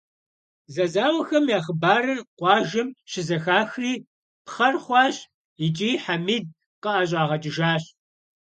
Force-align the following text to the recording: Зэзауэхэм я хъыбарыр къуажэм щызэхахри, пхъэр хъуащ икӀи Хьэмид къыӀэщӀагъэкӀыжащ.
Зэзауэхэм 0.73 1.45
я 1.57 1.59
хъыбарыр 1.65 2.19
къуажэм 2.37 2.87
щызэхахри, 3.11 3.93
пхъэр 4.45 4.75
хъуащ 4.83 5.15
икӀи 5.65 5.91
Хьэмид 6.03 6.45
къыӀэщӀагъэкӀыжащ. 6.83 7.83